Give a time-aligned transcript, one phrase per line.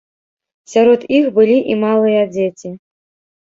[0.71, 2.73] Сярод іх былі і малыя дзеці.